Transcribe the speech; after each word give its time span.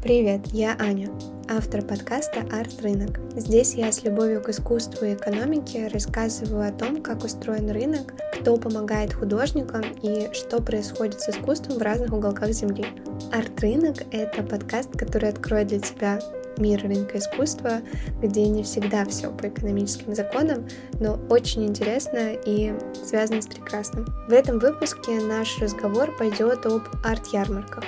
Привет, 0.00 0.42
я 0.52 0.76
Аня, 0.78 1.10
автор 1.48 1.82
подкаста 1.82 2.42
«Арт 2.52 2.82
Рынок». 2.82 3.18
Здесь 3.34 3.74
я 3.74 3.90
с 3.90 4.04
любовью 4.04 4.40
к 4.40 4.48
искусству 4.48 5.04
и 5.04 5.14
экономике 5.14 5.88
рассказываю 5.88 6.68
о 6.68 6.72
том, 6.72 7.02
как 7.02 7.24
устроен 7.24 7.68
рынок, 7.68 8.14
кто 8.32 8.56
помогает 8.58 9.12
художникам 9.12 9.82
и 10.02 10.32
что 10.32 10.62
происходит 10.62 11.20
с 11.20 11.30
искусством 11.30 11.78
в 11.78 11.82
разных 11.82 12.12
уголках 12.12 12.52
Земли. 12.52 12.86
«Арт 13.32 13.60
Рынок»— 13.60 13.96
это 14.12 14.44
подкаст, 14.44 14.96
который 14.96 15.30
откроет 15.30 15.66
для 15.66 15.80
тебя 15.80 16.20
мир 16.58 16.80
рынка 16.80 17.18
искусства, 17.18 17.80
где 18.22 18.46
не 18.46 18.62
всегда 18.62 19.04
все 19.04 19.32
по 19.32 19.48
экономическим 19.48 20.14
законам, 20.14 20.68
но 21.00 21.18
очень 21.28 21.66
интересно 21.66 22.34
и 22.46 22.72
связано 23.04 23.42
с 23.42 23.48
прекрасным. 23.48 24.06
В 24.28 24.32
этом 24.32 24.60
выпуске 24.60 25.20
наш 25.20 25.58
разговор 25.58 26.16
пойдет 26.16 26.64
об 26.66 26.82
арт-ярмарках 27.04 27.82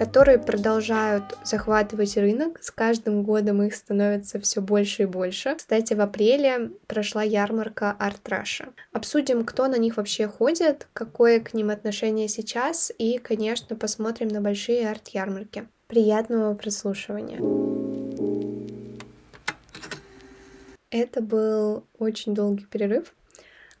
которые 0.00 0.38
продолжают 0.38 1.36
захватывать 1.44 2.16
рынок. 2.16 2.58
С 2.62 2.70
каждым 2.70 3.22
годом 3.22 3.62
их 3.62 3.74
становится 3.74 4.40
все 4.40 4.62
больше 4.62 5.02
и 5.02 5.06
больше. 5.06 5.54
Кстати, 5.54 5.92
в 5.92 6.00
апреле 6.00 6.70
прошла 6.86 7.22
ярмарка 7.22 7.94
Russia. 8.24 8.72
Обсудим, 8.94 9.44
кто 9.44 9.68
на 9.68 9.76
них 9.76 9.98
вообще 9.98 10.26
ходит, 10.26 10.88
какое 10.94 11.38
к 11.40 11.52
ним 11.52 11.68
отношение 11.68 12.28
сейчас 12.28 12.90
и, 12.96 13.18
конечно, 13.18 13.76
посмотрим 13.76 14.28
на 14.28 14.40
большие 14.40 14.88
арт-ярмарки. 14.88 15.68
Приятного 15.86 16.54
прослушивания! 16.54 17.36
Это 20.88 21.20
был 21.20 21.84
очень 21.98 22.34
долгий 22.34 22.64
перерыв, 22.64 23.14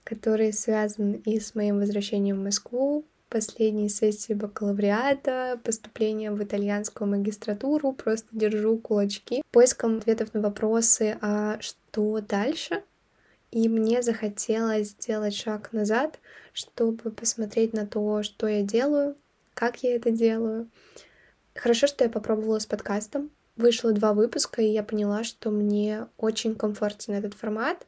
который 0.04 0.52
связан 0.52 1.12
и 1.12 1.40
с 1.40 1.54
моим 1.54 1.78
возвращением 1.78 2.40
в 2.40 2.44
Москву, 2.44 3.06
последней 3.30 3.88
сессии 3.88 4.34
бакалавриата, 4.34 5.58
поступлением 5.64 6.34
в 6.34 6.42
итальянскую 6.42 7.08
магистратуру, 7.08 7.92
просто 7.92 8.28
держу 8.32 8.76
кулачки, 8.76 9.42
поиском 9.50 9.98
ответов 9.98 10.34
на 10.34 10.40
вопросы, 10.42 11.16
а 11.22 11.58
что 11.60 12.20
дальше? 12.20 12.82
И 13.50 13.68
мне 13.68 14.02
захотелось 14.02 14.90
сделать 14.90 15.34
шаг 15.34 15.72
назад, 15.72 16.18
чтобы 16.52 17.10
посмотреть 17.10 17.72
на 17.72 17.86
то, 17.86 18.22
что 18.22 18.46
я 18.46 18.62
делаю, 18.62 19.16
как 19.54 19.82
я 19.82 19.96
это 19.96 20.10
делаю. 20.10 20.68
Хорошо, 21.54 21.86
что 21.86 22.04
я 22.04 22.10
попробовала 22.10 22.58
с 22.58 22.66
подкастом. 22.66 23.30
Вышло 23.56 23.92
два 23.92 24.12
выпуска, 24.14 24.62
и 24.62 24.72
я 24.72 24.82
поняла, 24.82 25.24
что 25.24 25.50
мне 25.50 26.06
очень 26.16 26.54
комфортен 26.54 27.14
этот 27.14 27.34
формат. 27.34 27.86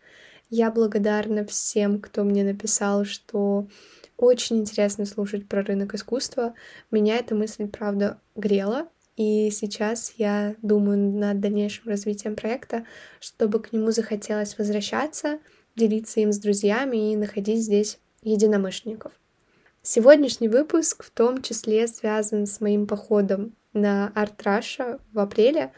Я 0.55 0.71
благодарна 0.71 1.47
всем, 1.47 1.99
кто 1.99 2.25
мне 2.25 2.45
написал, 2.45 3.07
что 3.07 3.69
очень 4.19 4.59
интересно 4.59 5.07
слушать 5.07 5.49
про 5.49 5.63
рынок 5.63 5.95
искусства. 5.95 6.53
Меня 6.91 7.17
эта 7.17 7.35
мысль, 7.35 7.69
правда, 7.69 8.21
грела. 8.37 8.91
И 9.17 9.49
сейчас 9.51 10.13
я 10.19 10.55
думаю 10.61 10.99
над 10.99 11.41
дальнейшим 11.41 11.89
развитием 11.89 12.37
проекта, 12.37 12.85
чтобы 13.19 13.61
к 13.61 13.73
нему 13.73 13.93
захотелось 13.93 14.59
возвращаться, 14.59 15.39
делиться 15.75 16.21
им 16.21 16.35
с 16.35 16.39
друзьями 16.39 17.13
и 17.13 17.17
находить 17.17 17.63
здесь 17.63 17.99
единомышленников. 18.23 19.13
Сегодняшний 19.81 20.51
выпуск 20.51 21.03
в 21.03 21.11
том 21.13 21.41
числе 21.41 21.89
связан 21.89 22.45
с 22.47 22.61
моим 22.61 22.87
походом 22.87 23.57
на 23.73 24.13
Арт 24.15 24.43
Раша 24.43 24.99
в 25.15 25.19
апреле. 25.19 25.73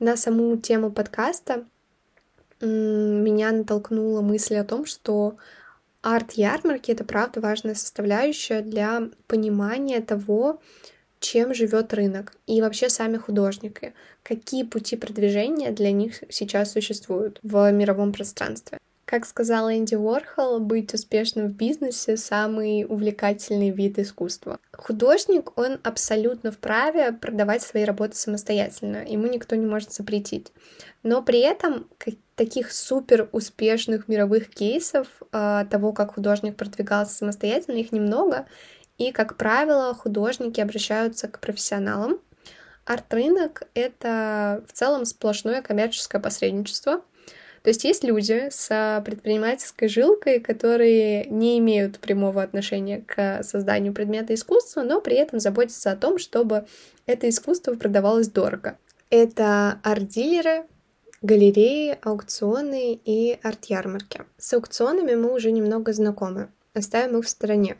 На 0.00 0.16
саму 0.16 0.56
тему 0.56 0.90
подкаста 0.90 1.64
меня 2.64 3.52
натолкнула 3.52 4.20
мысль 4.22 4.56
о 4.56 4.64
том, 4.64 4.86
что 4.86 5.36
арт-ярмарки— 6.02 6.90
это, 6.92 7.04
правда, 7.04 7.40
важная 7.40 7.74
составляющая 7.74 8.62
для 8.62 9.10
понимания 9.26 10.00
того, 10.00 10.60
чем 11.18 11.54
живет 11.54 11.92
рынок 11.94 12.34
и 12.46 12.60
вообще 12.60 12.88
сами 12.88 13.16
художники, 13.16 13.94
какие 14.22 14.64
пути 14.64 14.96
продвижения 14.96 15.70
для 15.70 15.90
них 15.92 16.22
сейчас 16.28 16.72
существуют 16.72 17.40
в 17.42 17.70
мировом 17.72 18.12
пространстве. 18.12 18.78
Как 19.06 19.24
сказала 19.24 19.72
Энди 19.78 19.94
Уорхол, 19.94 20.58
быть 20.58 20.92
успешным 20.92 21.46
в 21.46 21.52
бизнесе— 21.52 22.16
самый 22.16 22.84
увлекательный 22.84 23.70
вид 23.70 24.00
искусства. 24.00 24.58
Художник, 24.72 25.56
он 25.56 25.78
абсолютно 25.84 26.50
вправе 26.50 27.12
продавать 27.12 27.62
свои 27.62 27.84
работы 27.84 28.16
самостоятельно, 28.16 29.04
ему 29.06 29.28
никто 29.28 29.54
не 29.54 29.64
может 29.64 29.92
запретить. 29.92 30.50
Но 31.04 31.22
при 31.22 31.38
этом 31.38 31.88
таких 32.34 32.72
супер 32.72 33.28
успешных 33.30 34.08
мировых 34.08 34.50
кейсов 34.50 35.06
э, 35.30 35.64
того, 35.70 35.92
как 35.92 36.14
художник 36.14 36.56
продвигался 36.56 37.14
самостоятельно, 37.14 37.76
их 37.76 37.92
немного, 37.92 38.46
и, 38.98 39.12
как 39.12 39.36
правило, 39.36 39.94
художники 39.94 40.60
обращаются 40.60 41.28
к 41.28 41.38
профессионалам. 41.38 42.18
Арт-рынок— 42.84 43.68
это 43.74 44.64
в 44.66 44.72
целом 44.72 45.04
сплошное 45.04 45.62
коммерческое 45.62 46.20
посредничество— 46.20 47.02
то 47.66 47.70
есть 47.70 47.82
есть 47.82 48.04
люди 48.04 48.46
с 48.48 49.02
предпринимательской 49.04 49.88
жилкой, 49.88 50.38
которые 50.38 51.24
не 51.24 51.58
имеют 51.58 51.98
прямого 51.98 52.40
отношения 52.40 53.02
к 53.04 53.42
созданию 53.42 53.92
предмета 53.92 54.34
искусства, 54.34 54.82
но 54.82 55.00
при 55.00 55.16
этом 55.16 55.40
заботятся 55.40 55.90
о 55.90 55.96
том, 55.96 56.20
чтобы 56.20 56.66
это 57.06 57.28
искусство 57.28 57.74
продавалось 57.74 58.28
дорого. 58.28 58.78
Это 59.10 59.80
арт-дилеры, 59.82 60.66
галереи, 61.22 61.98
аукционы 62.02 63.00
и 63.04 63.36
арт-ярмарки. 63.42 64.20
С 64.38 64.54
аукционами 64.54 65.16
мы 65.16 65.34
уже 65.34 65.50
немного 65.50 65.92
знакомы, 65.92 66.50
оставим 66.72 67.18
их 67.18 67.24
в 67.24 67.28
стороне. 67.28 67.78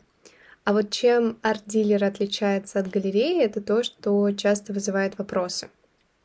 А 0.65 0.73
вот 0.73 0.89
чем 0.89 1.39
арт-дилер 1.43 2.03
отличается 2.03 2.79
от 2.79 2.89
галереи, 2.89 3.41
это 3.41 3.61
то, 3.61 3.83
что 3.83 4.29
часто 4.33 4.73
вызывает 4.73 5.17
вопросы. 5.17 5.69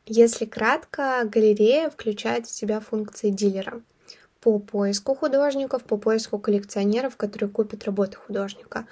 Если 0.05 0.45
кратко, 0.45 1.23
галерея 1.23 1.89
включает 1.89 2.47
в 2.47 2.51
себя 2.51 2.81
функции 2.81 3.29
дилера 3.29 3.81
по 4.41 4.59
поиску 4.59 5.15
художников, 5.15 5.85
по 5.85 5.95
поиску 5.95 6.37
коллекционеров, 6.37 7.15
которые 7.15 7.49
купят 7.49 7.85
работы 7.85 8.17
художника, 8.17 8.85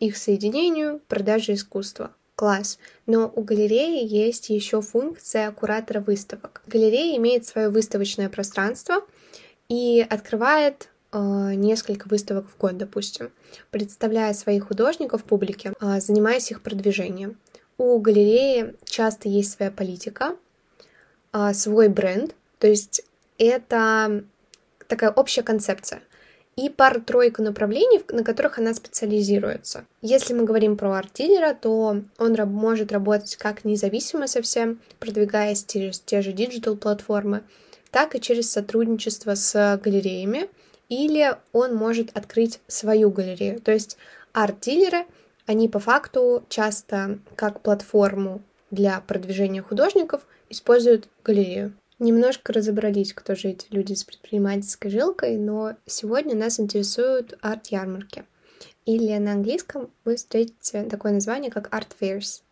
их 0.00 0.18
соединению, 0.18 1.00
продаже 1.08 1.54
искусства. 1.54 2.12
Класс. 2.34 2.78
Но 3.06 3.32
у 3.34 3.42
галереи 3.42 4.04
есть 4.06 4.50
еще 4.50 4.82
функция 4.82 5.50
куратора 5.52 6.00
выставок. 6.00 6.62
Галерея 6.66 7.16
имеет 7.16 7.46
свое 7.46 7.70
выставочное 7.70 8.28
пространство 8.28 8.96
и 9.68 10.04
открывает 10.06 10.90
э, 11.12 11.54
несколько 11.54 12.08
выставок 12.08 12.46
в 12.48 12.58
год, 12.58 12.76
допустим, 12.76 13.30
представляя 13.70 14.34
своих 14.34 14.68
художников 14.68 15.24
публике, 15.24 15.72
э, 15.80 16.00
занимаясь 16.00 16.50
их 16.50 16.62
продвижением. 16.62 17.38
У 17.78 17.98
галереи 17.98 18.74
часто 18.84 19.28
есть 19.28 19.52
своя 19.52 19.70
политика, 19.70 20.36
а, 21.32 21.54
свой 21.54 21.88
бренд, 21.88 22.34
то 22.58 22.66
есть 22.66 23.04
это 23.38 24.24
такая 24.86 25.10
общая 25.10 25.42
концепция 25.42 26.02
и 26.56 26.68
пару-тройку 26.68 27.42
направлений, 27.42 28.02
на 28.10 28.22
которых 28.22 28.58
она 28.58 28.74
специализируется. 28.74 29.86
Если 30.02 30.34
мы 30.34 30.44
говорим 30.44 30.76
про 30.76 30.92
арт-дилера, 30.92 31.54
то 31.54 32.02
он 32.18 32.34
раб- 32.34 32.50
может 32.50 32.92
работать 32.92 33.36
как 33.36 33.64
независимо 33.64 34.26
совсем, 34.26 34.80
продвигаясь 34.98 35.64
через 35.64 36.00
те 36.00 36.20
же 36.20 36.32
диджитал-платформы, 36.32 37.42
так 37.90 38.14
и 38.14 38.20
через 38.20 38.50
сотрудничество 38.50 39.34
с 39.34 39.80
галереями, 39.82 40.48
или 40.88 41.34
он 41.52 41.74
может 41.74 42.14
открыть 42.14 42.60
свою 42.66 43.10
галерею. 43.10 43.60
То 43.60 43.72
есть 43.72 43.96
арт-дилеры, 44.34 45.06
они 45.46 45.68
по 45.68 45.78
факту 45.78 46.44
часто 46.48 47.18
как 47.34 47.60
платформу 47.60 48.42
для 48.70 49.00
продвижения 49.00 49.62
художников 49.62 50.22
используют 50.52 51.08
галерею. 51.24 51.74
Немножко 51.98 52.52
разобрались, 52.52 53.12
кто 53.12 53.34
же 53.34 53.48
эти 53.48 53.66
люди 53.70 53.94
с 53.94 54.04
предпринимательской 54.04 54.90
жилкой, 54.90 55.36
но 55.36 55.76
сегодня 55.86 56.34
нас 56.34 56.58
интересуют 56.58 57.38
арт-ярмарки. 57.42 58.24
Или 58.86 59.16
на 59.18 59.32
английском 59.32 59.90
вы 60.04 60.16
встретите 60.16 60.82
такое 60.84 61.12
название, 61.12 61.50
как 61.50 61.72
Art 61.72 61.88
Fairs. 62.00 62.42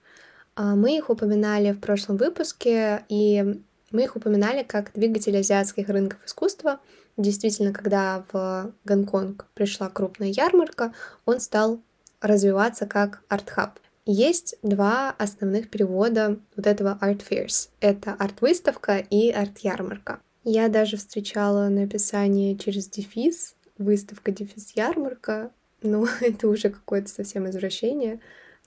А, 0.55 0.77
мы 0.77 0.97
их 0.97 1.11
упоминали 1.11 1.73
в 1.73 1.81
прошлом 1.81 2.17
выпуске, 2.17 3.05
и 3.09 3.61
мы 3.91 4.05
их 4.05 4.15
упоминали 4.15 4.63
как 4.63 4.93
двигатель 4.95 5.37
азиатских 5.37 5.89
рынков 5.89 6.21
искусства. 6.25 6.79
Действительно, 7.17 7.73
когда 7.73 8.25
в 8.33 8.73
Гонконг 8.85 9.47
пришла 9.55 9.89
крупная 9.89 10.29
ярмарка, 10.29 10.95
он 11.25 11.41
стал 11.41 11.81
развиваться 12.21 12.87
как 12.87 13.23
арт-хаб. 13.29 13.80
Есть 14.07 14.57
два 14.63 15.11
основных 15.11 15.69
перевода 15.69 16.41
вот 16.57 16.67
этого 16.67 16.99
Art 17.03 17.23
Fairs. 17.29 17.69
Это 17.81 18.15
арт-выставка 18.15 18.99
и 18.99 19.31
арт-ярмарка. 19.31 20.21
Я 20.43 20.69
даже 20.69 20.97
встречала 20.97 21.69
написание 21.69 22.57
через 22.57 22.89
дефис, 22.89 23.57
выставка 23.77 24.33
дефис 24.33 24.73
ярмарка, 24.75 25.53
но 25.83 26.09
это 26.21 26.49
уже 26.49 26.71
какое-то 26.71 27.09
совсем 27.09 27.49
извращение. 27.49 28.21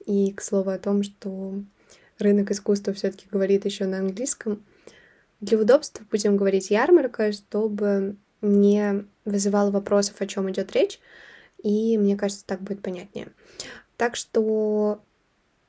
И 0.05 0.31
к 0.33 0.41
слову 0.41 0.69
о 0.69 0.77
том, 0.77 1.01
что 1.01 1.55
рынок 2.19 2.51
искусства 2.51 2.93
все-таки 2.93 3.27
говорит 3.31 3.65
еще 3.65 3.85
на 3.85 3.99
английском. 3.99 4.63
Для 5.39 5.59
удобства 5.59 6.05
будем 6.09 6.37
говорить 6.37 6.69
ярмарка, 6.69 7.31
чтобы 7.31 8.17
не 8.41 9.05
вызывало 9.25 9.71
вопросов, 9.71 10.21
о 10.21 10.27
чем 10.27 10.49
идет 10.51 10.71
речь. 10.73 10.99
И 11.61 11.97
мне 11.97 12.15
кажется, 12.17 12.45
так 12.45 12.61
будет 12.61 12.81
понятнее. 12.81 13.29
Так 13.97 14.15
что 14.15 15.01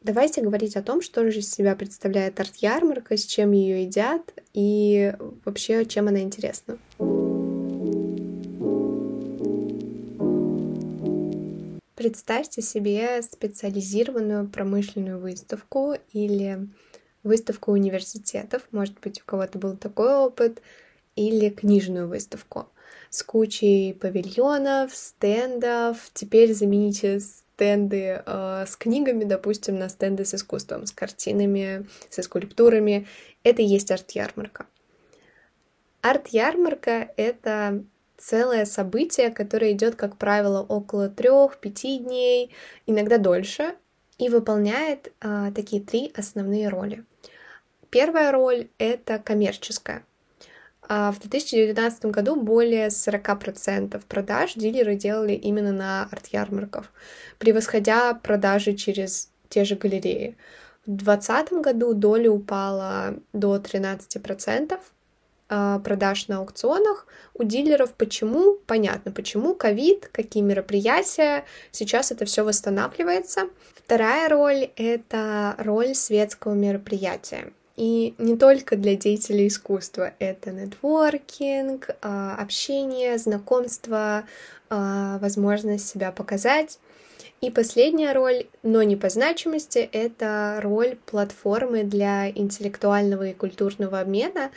Давайте 0.05 0.43
говорить 0.43 0.77
о 0.77 0.83
том, 0.83 1.01
что 1.01 1.31
же 1.31 1.39
из 1.39 1.51
себя 1.51 1.75
представляет 1.75 2.39
арт-ярмарка, 2.39 3.17
с 3.17 3.25
чем 3.25 3.53
ее 3.53 3.85
едят 3.85 4.35
и 4.53 5.15
вообще 5.47 5.87
чем 5.87 6.09
она 6.09 6.21
интересна. 6.21 6.77
Представьте 11.95 12.61
себе 12.61 13.23
специализированную 13.23 14.47
промышленную 14.47 15.19
выставку 15.19 15.95
или 16.13 16.69
выставку 17.23 17.73
университетов, 17.73 18.69
может 18.73 19.01
быть, 19.01 19.23
у 19.23 19.25
кого-то 19.25 19.59
был 19.59 19.75
такой 19.75 20.15
опыт, 20.15 20.61
или 21.17 21.49
книжную 21.49 22.09
выставку 22.09 22.69
с 23.09 23.23
кучей 23.23 23.95
павильонов, 23.95 24.95
стендов. 24.95 26.11
Теперь 26.13 26.53
замените 26.53 27.21
стенды 27.55 28.23
э, 28.25 28.65
с 28.67 28.77
книгами, 28.77 29.25
допустим, 29.25 29.79
на 29.79 29.89
стенды 29.89 30.25
с 30.25 30.35
искусством, 30.35 30.87
с 30.87 30.93
картинами, 30.93 31.87
со 32.11 32.23
скульптурами. 32.23 33.07
Это 33.43 33.63
и 33.63 33.67
есть 33.67 33.91
арт-ярмарка. 33.91 34.67
Арт-ярмарка— 36.03 37.11
это 37.17 37.85
целое 38.17 38.65
событие, 38.65 39.31
которое 39.31 39.73
идет, 39.73 39.95
как 39.95 40.17
правило, 40.17 40.63
около 40.63 41.09
трех-пяти 41.09 41.99
дней, 41.99 42.51
иногда 42.87 43.19
дольше, 43.19 43.77
и 44.19 44.29
выполняет 44.29 45.13
э, 45.21 45.53
такие 45.55 45.83
три 45.83 46.13
основные 46.17 46.69
роли. 46.69 47.05
Первая 47.91 48.33
роль— 48.33 48.69
это 48.79 49.19
коммерческая. 49.19 50.05
А 50.89 51.13
в 51.13 51.21
2019 51.21 52.07
году 52.07 52.37
более 52.37 52.89
40% 52.89 54.03
продаж 54.07 54.55
дилеры 54.55 54.97
делали 54.97 55.33
именно 55.33 55.73
на 55.73 56.09
арт-ярмарках, 56.11 56.91
превосходя 57.39 58.15
продажи 58.15 58.75
через 58.75 59.31
те 59.49 59.65
же 59.65 59.77
галереи. 59.77 60.37
В 60.87 60.91
2020 60.91 61.53
году 61.63 61.95
доля 61.95 62.31
упала 62.31 63.15
до 63.33 63.57
13%, 63.57 64.79
а, 65.49 65.79
продаж 65.79 66.29
на 66.29 66.39
аукционах 66.39 67.07
у 67.35 67.45
дилеров. 67.45 67.95
Почему? 67.95 68.57
Понятно, 68.67 69.13
почему. 69.13 69.55
Ковид, 69.55 70.09
какие 70.13 70.43
мероприятия, 70.43 71.45
сейчас 71.71 72.11
это 72.11 72.25
все 72.25 72.45
восстанавливается. 72.45 73.49
Вторая 73.75 74.29
роль— 74.29 74.71
это 74.77 75.55
роль 75.59 75.95
светского 75.95 76.55
мероприятия. 76.55 77.53
И 77.77 78.15
не 78.19 78.37
только 78.37 78.77
для 78.77 78.95
деятелей 78.95 79.49
искусства. 79.49 80.13
Это 80.19 80.53
нетворкинг, 80.53 81.91
а, 82.03 82.37
общение, 82.37 83.19
знакомство, 83.19 84.25
а, 84.71 85.19
возможность 85.19 85.89
себя 85.89 86.13
показать. 86.13 86.79
И 87.41 87.51
последняя 87.51 88.13
роль, 88.13 88.47
но 88.63 88.83
не 88.83 88.97
по 88.97 89.09
значимости, 89.09 89.79
это 89.93 90.61
роль 90.63 90.97
платформы 91.05 91.83
для 91.83 92.31
интеллектуального 92.31 93.29
и 93.29 93.35
культурного 93.35 94.01
обмена, 94.01 94.51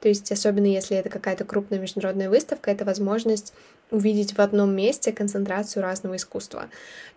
то 0.00 0.08
есть, 0.08 0.32
особенно 0.32 0.64
если 0.64 0.96
это 0.96 1.10
какая-то 1.10 1.44
крупная 1.44 1.78
международная 1.78 2.30
выставка, 2.30 2.70
это 2.70 2.84
возможность 2.86 3.52
увидеть 3.90 4.34
в 4.34 4.40
одном 4.40 4.74
месте 4.74 5.12
концентрацию 5.12 5.82
разного 5.82 6.16
искусства. 6.16 6.68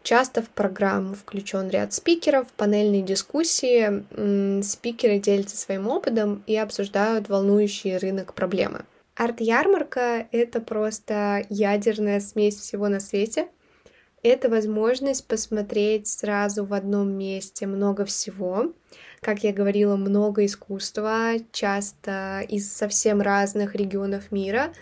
Часто 0.01 0.41
в 0.41 0.49
программу 0.49 1.15
включен 1.15 1.69
ряд 1.69 1.93
спикеров, 1.93 2.47
панельные 2.57 3.01
дискуссии, 3.01 4.61
спикеры 4.61 5.19
делятся 5.19 5.57
своим 5.57 5.87
опытом 5.87 6.43
и 6.47 6.55
обсуждают 6.55 7.29
волнующий 7.29 7.97
рынок 7.97 8.33
проблемы. 8.33 8.85
Арт-ярмарка— 9.15 10.27
это 10.31 10.59
просто 10.59 11.45
ядерная 11.49 12.19
смесь 12.19 12.57
всего 12.57 12.87
на 12.87 12.99
свете. 12.99 13.47
Это 14.23 14.49
возможность 14.49 15.27
посмотреть 15.27 16.07
сразу 16.07 16.65
в 16.65 16.73
одном 16.73 17.11
месте 17.11 17.67
много 17.67 18.05
всего, 18.05 18.71
как 19.19 19.43
я 19.43 19.51
говорила, 19.51 19.97
много 19.97 20.45
искусства, 20.45 21.33
часто 21.51 22.39
из 22.47 22.71
совсем 22.73 23.21
разных 23.21 23.75
регионов 23.75 24.31
мира. 24.31 24.73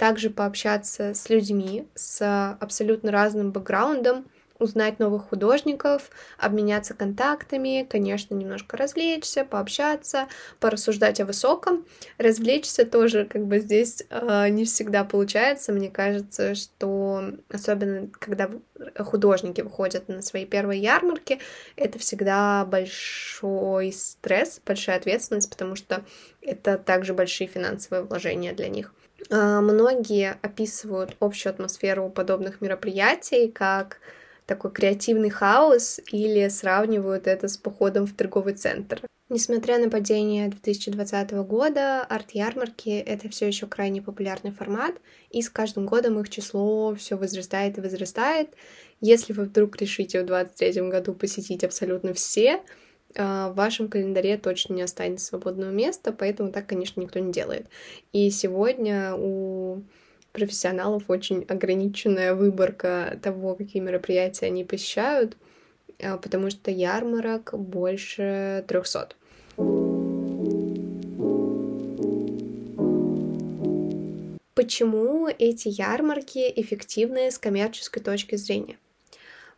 Также 0.00 0.30
пообщаться 0.30 1.12
с 1.12 1.28
людьми 1.28 1.86
с 1.94 2.56
абсолютно 2.58 3.12
разным 3.12 3.52
бэкграундом, 3.52 4.24
узнать 4.58 4.98
новых 4.98 5.28
художников, 5.28 6.10
обменяться 6.38 6.94
контактами, 6.94 7.86
конечно, 7.86 8.34
немножко 8.34 8.78
развлечься, 8.78 9.44
пообщаться, 9.44 10.26
порассуждать 10.58 11.20
о 11.20 11.26
высоком. 11.26 11.84
Развлечься 12.16 12.86
тоже 12.86 13.26
как 13.26 13.44
бы 13.44 13.58
здесь 13.58 14.02
э, 14.08 14.48
не 14.48 14.64
всегда 14.64 15.04
получается. 15.04 15.70
Мне 15.70 15.90
кажется, 15.90 16.54
что 16.54 17.32
особенно 17.50 18.08
когда 18.08 18.50
художники 18.96 19.60
выходят 19.60 20.08
на 20.08 20.22
свои 20.22 20.46
первые 20.46 20.80
ярмарки, 20.80 21.40
это 21.76 21.98
всегда 21.98 22.64
большой 22.64 23.92
стресс, 23.92 24.62
большая 24.64 24.96
ответственность, 24.96 25.50
потому 25.50 25.76
что 25.76 26.06
это 26.40 26.78
также 26.78 27.12
большие 27.12 27.48
финансовые 27.48 28.04
вложения 28.04 28.54
для 28.54 28.70
них. 28.70 28.94
Э, 29.28 29.60
многие 29.60 30.38
описывают 30.42 31.16
общую 31.20 31.50
атмосферу 31.50 32.08
подобных 32.10 32.60
мероприятий 32.60 33.48
как 33.48 33.98
такой 34.46 34.72
креативный 34.72 35.30
хаос 35.30 36.00
или 36.10 36.48
сравнивают 36.48 37.26
это 37.26 37.46
с 37.48 37.56
походом 37.56 38.06
в 38.06 38.14
торговый 38.14 38.54
центр. 38.54 39.02
Несмотря 39.28 39.78
на 39.78 39.88
падение 39.88 40.48
2020 40.48 41.30
года, 41.46 42.02
арт-ярмарки— 42.02 42.88
это 43.06 43.28
все 43.28 43.46
еще 43.46 43.68
крайне 43.68 44.02
популярный 44.02 44.50
формат, 44.50 44.96
и 45.30 45.40
с 45.40 45.48
каждым 45.48 45.86
годом 45.86 46.18
их 46.18 46.28
число 46.28 46.92
все 46.96 47.16
возрастает 47.16 47.78
и 47.78 47.80
возрастает. 47.80 48.48
Если 49.00 49.32
вы 49.32 49.44
вдруг 49.44 49.76
решите 49.76 50.20
в 50.20 50.26
2023 50.26 50.90
году 50.90 51.14
посетить 51.14 51.62
абсолютно 51.62 52.12
все, 52.12 52.54
а, 52.56 52.60
в 53.14 53.52
вашем 53.54 53.88
календаре 53.88 54.36
точно 54.38 54.74
не 54.74 54.82
останется 54.82 55.26
свободного 55.26 55.70
места, 55.70 56.12
поэтому 56.12 56.52
так, 56.52 56.66
конечно, 56.66 57.00
никто 57.00 57.18
не 57.18 57.32
делает. 57.32 57.66
И 58.12 58.30
сегодня 58.30 59.14
у 59.16 59.82
профессионалов 60.32 61.04
очень 61.08 61.44
ограниченная 61.48 62.34
выборка 62.34 63.18
того, 63.22 63.54
какие 63.54 63.82
мероприятия 63.82 64.46
они 64.46 64.64
посещают, 64.64 65.36
а, 66.02 66.18
потому 66.18 66.50
что 66.50 66.70
ярмарок 66.70 67.52
больше 67.52 68.64
300. 68.68 69.14
Почему 74.54 75.26
эти 75.26 75.68
ярмарки 75.68 76.52
эффективны 76.54 77.30
с 77.30 77.38
коммерческой 77.38 78.02
точки 78.02 78.36
зрения? 78.36 78.76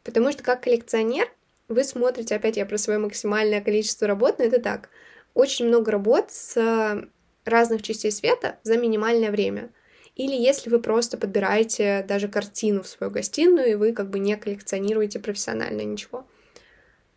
Потому 0.04 0.32
что 0.32 0.42
как 0.42 0.62
коллекционер 0.62 1.28
вы 1.68 1.84
смотрите, 1.84 2.34
опять 2.34 2.56
я 2.56 2.66
про 2.66 2.78
свое 2.78 2.98
максимальное 2.98 3.60
количество 3.60 4.06
работ, 4.06 4.38
но 4.38 4.44
это 4.44 4.60
так, 4.60 4.88
очень 5.34 5.66
много 5.66 5.90
работ 5.90 6.30
с 6.30 7.06
разных 7.44 7.82
частей 7.82 8.10
света 8.10 8.58
за 8.62 8.76
минимальное 8.76 9.30
время— 9.30 9.70
или 10.14 10.34
если 10.34 10.68
вы 10.68 10.78
просто 10.78 11.16
подбираете 11.16 12.04
даже 12.06 12.28
картину 12.28 12.82
в 12.82 12.88
свою 12.88 13.10
гостиную, 13.10 13.70
и 13.70 13.74
вы 13.74 13.92
как 13.92 14.10
бы 14.10 14.18
не 14.18 14.36
коллекционируете 14.36 15.18
профессионально 15.18 15.82
ничего. 15.82 16.26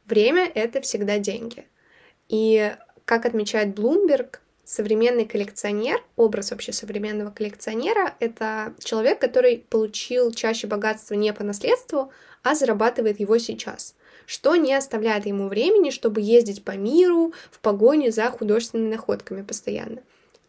Время— 0.05 0.49
это 0.55 0.81
всегда 0.81 1.17
деньги. 1.19 1.67
И, 2.29 2.73
как 3.03 3.25
отмечает 3.25 3.77
Bloomberg, 3.77 4.37
современный 4.63 5.25
коллекционер, 5.25 6.01
образ 6.15 6.51
вообще 6.51 6.71
современного 6.71 7.31
коллекционера— 7.31 8.15
это 8.19 8.73
человек, 8.79 9.19
который 9.19 9.65
получил 9.69 10.31
чаще 10.31 10.67
богатство 10.67 11.15
не 11.15 11.33
по 11.33 11.43
наследству, 11.43 12.11
а 12.43 12.55
зарабатывает 12.55 13.19
его 13.19 13.37
сейчас, 13.39 13.95
что 14.25 14.55
не 14.55 14.73
оставляет 14.73 15.25
ему 15.25 15.47
времени, 15.47 15.89
чтобы 15.89 16.21
ездить 16.21 16.63
по 16.63 16.71
миру 16.71 17.33
в 17.51 17.59
погоне 17.59 18.11
за 18.11 18.25
художественными 18.29 18.89
находками 18.89 19.41
постоянно. 19.41 20.01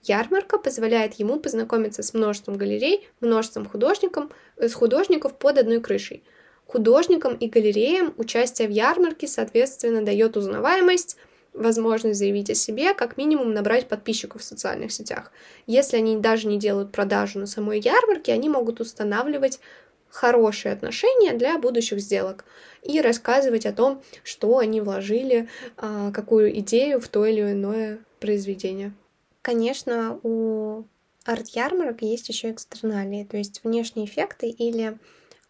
Ярмарка 0.03 0.59
позволяет 0.59 1.15
ему 1.15 1.41
познакомиться 1.41 2.03
с 2.03 2.15
множеством 2.15 2.57
галерей, 2.57 3.09
множеством 3.21 3.67
художников, 3.67 4.27
э, 4.57 4.69
с 4.69 4.75
художников 4.75 5.35
под 5.35 5.59
одной 5.59 5.81
крышей. 5.81 6.23
Художникам 6.67 7.35
и 7.35 7.49
галереям 7.49 8.15
участие 8.17 8.69
в 8.69 8.71
ярмарке, 8.71 9.27
соответственно, 9.27 10.03
дает 10.05 10.37
узнаваемость, 10.37 11.17
возможность 11.57 12.19
заявить 12.19 12.51
о 12.51 12.55
себе, 12.55 12.95
как 12.95 13.17
минимум 13.17 13.55
набрать 13.55 13.89
подписчиков 13.89 14.43
в 14.43 14.45
социальных 14.45 14.93
сетях. 14.93 15.33
Если 15.67 15.97
они 15.97 16.17
даже 16.17 16.49
не 16.49 16.59
делают 16.59 16.93
продажу 16.93 17.39
на 17.39 17.47
самой 17.47 17.81
ярмарке, 17.81 18.33
они 18.33 18.49
могут 18.49 18.81
устанавливать 18.81 19.61
хорошие 20.09 20.73
отношения 20.73 21.35
для 21.35 21.59
будущих 21.59 22.01
сделок 22.01 22.45
и 22.83 23.01
рассказывать 23.01 23.67
о 23.67 23.73
том, 23.73 24.03
что 24.23 24.59
они 24.59 24.81
вложили, 24.81 25.49
а, 25.77 26.11
какую 26.13 26.59
идею 26.61 27.01
в 27.01 27.09
то 27.09 27.27
или 27.27 27.41
иное 27.41 27.99
произведение. 28.21 28.93
Конечно, 29.43 30.19
у 30.23 30.85
арт-ярмарок 31.25 32.03
есть 32.03 32.29
еще 32.29 32.51
экстерналии, 32.51 33.25
то 33.25 33.37
есть 33.37 33.63
внешние 33.65 34.07
эффекты 34.07 34.49
или, 34.49 34.99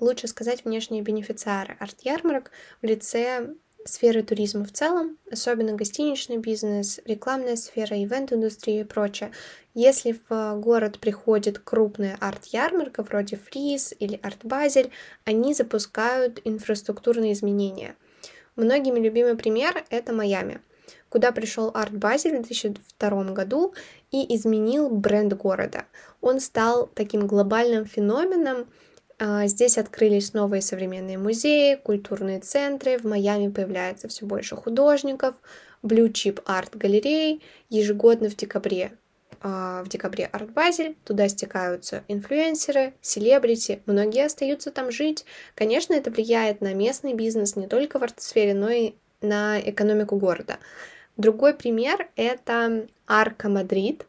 лучше 0.00 0.26
сказать, 0.26 0.64
внешние 0.64 1.02
бенефициары 1.02 1.76
арт-ярмарок 1.78 2.50
в 2.82 2.86
лице 2.86 3.54
сферы 3.86 4.22
туризма 4.22 4.64
в 4.64 4.72
целом, 4.72 5.16
особенно 5.30 5.72
гостиничный 5.72 6.36
бизнес, 6.36 7.00
рекламная 7.04 7.56
сфера, 7.56 7.96
ивент-индустрия 7.96 8.82
и 8.82 8.84
прочее. 8.84 9.30
Если 9.74 10.18
в 10.28 10.56
город 10.60 10.98
приходит 10.98 11.58
крупная 11.58 12.16
арт-ярмарка 12.20 13.02
вроде 13.02 13.36
Фриз 13.36 13.94
или 13.98 14.18
Арт-Базель, 14.22 14.90
они 15.24 15.54
запускают 15.54 16.40
инфраструктурные 16.44 17.32
изменения. 17.32 17.94
Многими 18.56 18.98
любимый 18.98 19.36
пример— 19.36 19.84
это 19.90 20.12
Майами, 20.12 20.60
куда 21.08 21.30
пришел 21.30 21.70
Арт 21.74 21.92
Базель 21.92 22.38
в 22.38 22.42
2002 22.42 23.24
году 23.32 23.74
и 24.10 24.34
изменил 24.34 24.88
бренд 24.88 25.34
города. 25.34 25.84
Он 26.20 26.40
стал 26.40 26.88
таким 26.94 27.26
глобальным 27.26 27.84
феноменом, 27.84 28.66
Здесь 29.18 29.78
открылись 29.78 30.34
новые 30.34 30.60
современные 30.60 31.16
музеи, 31.16 31.76
культурные 31.76 32.40
центры, 32.40 32.98
в 32.98 33.04
Майами 33.04 33.50
появляется 33.50 34.08
все 34.08 34.26
больше 34.26 34.56
художников, 34.56 35.34
Blue 35.82 36.12
Chip 36.12 36.44
Art 36.44 36.76
галерей. 36.76 37.42
Ежегодно 37.70 38.28
в 38.28 38.36
декабре 38.36 38.92
а, 39.40 39.82
в 39.84 39.88
декабре 39.88 40.26
Art 40.26 40.50
Basel, 40.50 40.96
туда 41.04 41.28
стекаются 41.28 42.04
инфлюенсеры, 42.08 42.94
селебрити, 43.00 43.82
многие 43.86 44.24
остаются 44.24 44.70
там 44.70 44.90
жить. 44.90 45.24
Конечно, 45.54 45.94
это 45.94 46.10
влияет 46.10 46.60
на 46.60 46.74
местный 46.74 47.14
бизнес 47.14 47.54
не 47.56 47.66
только 47.66 47.98
в 47.98 48.02
арт-сфере, 48.02 48.54
но 48.54 48.70
и 48.70 48.94
на 49.20 49.60
экономику 49.60 50.16
города. 50.16 50.58
Другой 51.16 51.54
пример— 51.54 52.08
это 52.16 52.88
ARCO 53.06 53.48
Madrid, 53.48 54.06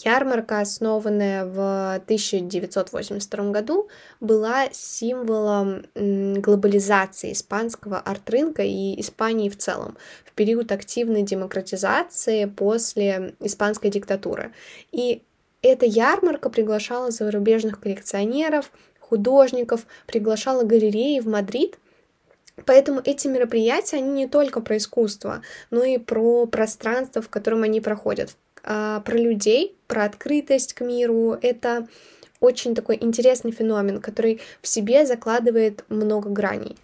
Ярмарка, 0.00 0.60
основанная 0.60 1.44
в 1.44 1.94
1982 1.96 3.50
году, 3.50 3.88
была 4.20 4.68
символом 4.72 5.84
глобализации 5.94 7.32
испанского 7.32 7.98
арт-рынка 7.98 8.62
и 8.62 8.98
Испании 9.00 9.50
в 9.50 9.58
целом 9.58 9.96
в 10.24 10.32
период 10.32 10.72
активной 10.72 11.22
демократизации 11.22 12.46
после 12.46 13.34
испанской 13.40 13.90
диктатуры. 13.90 14.52
И 14.92 15.22
эта 15.60 15.84
ярмарка 15.84 16.48
приглашала 16.48 17.10
зарубежных 17.10 17.78
коллекционеров, 17.78 18.72
художников, 18.98 19.86
приглашала 20.06 20.62
галереи 20.62 21.20
в 21.20 21.28
Мадрид, 21.28 21.78
Поэтому 22.66 23.00
эти 23.02 23.28
мероприятия, 23.28 23.96
они 23.96 24.10
не 24.10 24.26
только 24.28 24.60
про 24.60 24.76
искусство, 24.76 25.40
но 25.70 25.84
и 25.84 25.96
про 25.96 26.46
пространство, 26.46 27.22
в 27.22 27.30
котором 27.30 27.62
они 27.62 27.80
проходят, 27.80 28.36
а, 28.64 29.00
про 29.00 29.16
людей, 29.16 29.76
про 29.86 30.04
открытость 30.04 30.74
к 30.74 30.80
миру. 30.80 31.36
Это 31.40 31.88
очень 32.40 32.74
такой 32.74 32.98
интересный 33.00 33.52
феномен, 33.52 34.00
который 34.00 34.40
в 34.60 34.68
себе 34.68 35.06
закладывает 35.06 35.84
много 35.88 36.28
граней. 36.28 36.76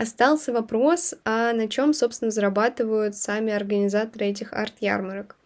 Остался 0.00 0.52
вопрос, 0.52 1.14
а 1.26 1.52
на 1.52 1.68
чем, 1.68 1.92
собственно, 1.92 2.30
зарабатывают 2.30 3.14
сами 3.16 3.52
организаторы 3.52 4.26
этих 4.26 4.54
арт-ярмарок. 4.54 5.36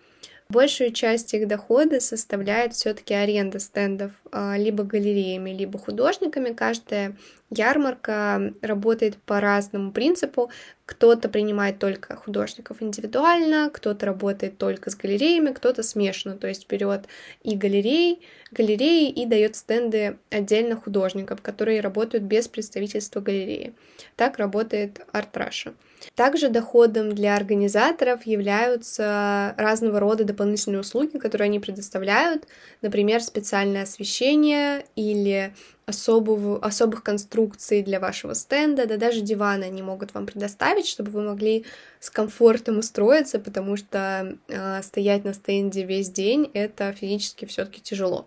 Большую 0.49 0.93
часть 0.93 1.35
их 1.35 1.49
дохода 1.49 2.01
составляет 2.01 2.75
все-таки 2.75 3.15
аренда 3.15 3.59
стендов 3.59 4.13
а, 4.31 4.57
либо 4.57 4.85
галереями, 4.85 5.51
либо 5.51 5.79
художниками. 5.79 6.53
Каждая 6.53 7.17
ярмарка 7.57 8.53
работает 8.63 9.17
по 9.17 9.41
разному 9.41 9.93
принципу. 9.93 10.51
Кто-то 10.87 11.29
принимает 11.29 11.79
только 11.79 12.15
художников 12.17 12.83
индивидуально, 12.83 13.71
кто-то 13.73 14.05
работает 14.07 14.59
только 14.59 14.91
с 14.91 14.97
галереями, 14.97 15.53
кто-то 15.53 15.83
смешно, 15.83 16.37
то 16.37 16.47
есть 16.47 16.69
берет 16.69 17.07
и 17.43 17.57
галереи, 17.57 18.21
галереи 18.51 19.09
и 19.09 19.25
дает 19.25 19.57
стенды 19.57 20.19
отдельно 20.31 20.77
художникам, 20.77 21.39
которые 21.39 21.81
работают 21.81 22.25
без 22.25 22.49
представительства 22.49 23.21
галереи. 23.21 23.75
Так 24.17 24.39
работает 24.39 25.01
Art 25.13 25.33
Russia. 25.33 25.75
Также 26.15 26.49
доходом 26.49 27.15
для 27.15 27.35
организаторов 27.35 28.27
являются 28.27 29.55
разного 29.57 30.01
рода 30.01 30.25
дополнительные 30.25 30.81
услуги, 30.81 31.17
которые 31.17 31.47
они 31.47 31.61
предоставляют, 31.61 32.47
например, 32.83 33.23
специальное 33.23 33.83
освещение 33.85 34.85
или 34.97 35.55
особого, 35.87 36.59
особых 36.65 37.03
конструкций 37.03 37.83
для 37.83 38.01
вашего 38.01 38.35
стенда, 38.35 38.87
да 38.87 38.97
даже 38.97 39.21
диваны 39.21 39.65
они 39.65 39.83
могут 39.83 40.15
вам 40.15 40.27
предоставить, 40.27 40.87
чтобы 40.87 41.11
вы 41.11 41.23
могли 41.23 41.65
с 42.01 42.11
комфортом 42.11 42.79
устроиться, 42.79 43.39
потому 43.39 43.77
что 43.77 44.37
э, 44.49 44.83
стоять 44.83 45.25
на 45.25 45.35
стенде 45.35 45.85
весь 45.85 46.11
день 46.11 46.51
это 46.55 46.93
физически 46.93 47.45
все-таки 47.45 47.81
тяжело. 47.81 48.27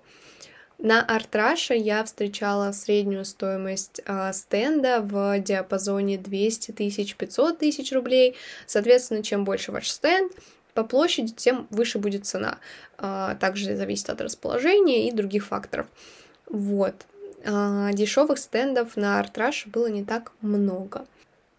На 0.80 1.02
Артраше 1.02 1.74
я 1.74 2.04
встречала 2.04 2.72
среднюю 2.72 3.26
стоимость 3.26 4.02
э, 4.06 4.32
стенда 4.34 5.02
в 5.02 5.40
диапазоне 5.40 6.20
200 6.20 6.72
тысяч, 6.72 7.16
500 7.16 7.58
тысяч 7.58 7.92
рублей. 7.92 8.36
Соответственно, 8.68 9.24
чем 9.24 9.44
больше 9.44 9.72
ваш 9.72 9.90
стенд, 9.90 10.32
по 10.76 10.84
площади, 10.84 11.34
тем 11.34 11.66
выше 11.72 11.98
будет 11.98 12.28
цена. 12.28 12.60
Э, 13.00 13.36
также 13.40 13.76
зависит 13.76 14.12
от 14.12 14.22
расположения 14.22 15.08
и 15.08 15.12
других 15.12 15.48
факторов. 15.48 15.88
Вот. 16.46 16.94
Э, 17.48 17.92
дешевых 17.94 18.38
стендов 18.40 18.98
на 18.98 19.20
Артраше 19.20 19.70
было 19.70 19.88
не 19.88 20.04
так 20.04 20.34
много. 20.42 21.06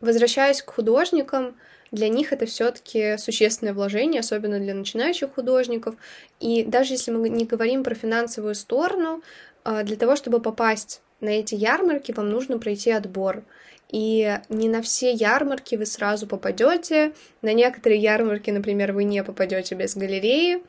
Возвращаясь 0.01 0.63
к 0.63 0.71
художникам, 0.71 1.57
для 1.91 2.11
них 2.11 2.35
это 2.35 2.45
все-таки 2.45 3.17
существенное 3.17 3.73
вложение, 3.73 4.21
особенно 4.21 4.59
для 4.59 4.75
начинающих 4.75 5.35
художников. 5.35 5.95
И 6.41 6.63
даже 6.63 6.93
если 6.93 7.11
мы 7.11 7.31
не 7.31 7.47
говорим 7.47 7.83
про 7.83 7.95
финансовую 7.95 8.55
сторону, 8.55 9.23
а, 9.65 9.83
для 9.83 9.97
того, 9.97 10.15
чтобы 10.15 10.41
попасть 10.41 11.01
на 11.21 11.31
эти 11.31 11.55
ярмарки, 11.55 12.13
вам 12.13 12.29
нужно 12.29 12.59
пройти 12.59 12.91
отбор. 12.91 13.43
И 13.91 14.39
не 14.51 14.69
на 14.69 14.83
все 14.83 15.11
ярмарки 15.11 15.77
вы 15.77 15.87
сразу 15.87 16.27
попадете. 16.27 17.13
На 17.41 17.55
некоторые 17.55 17.99
ярмарки, 17.99 18.51
например, 18.51 18.93
вы 18.93 19.05
не 19.05 19.25
попадете 19.25 19.75
без 19.75 19.97
галереи, 19.97 20.57
а, 20.57 20.61